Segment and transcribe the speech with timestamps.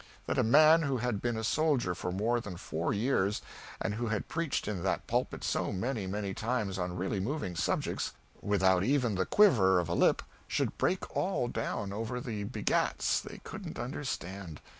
[0.25, 3.43] That a man who had been a soldier for more than four years,
[3.79, 8.13] and who had preached in that pulpit so many, many times on really moving subjects,
[8.41, 13.41] without even the quiver of a lip, should break all down over the Begats, they
[13.43, 14.59] couldn't understand.